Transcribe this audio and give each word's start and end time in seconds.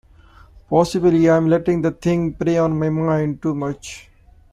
Possibly 0.67 1.29
I 1.29 1.37
am 1.37 1.47
letting 1.47 1.83
the 1.83 1.91
thing 1.91 2.33
prey 2.33 2.57
on 2.57 2.79
my 2.79 2.89
mind 2.89 3.39
too 3.39 3.53
much. 3.53 4.09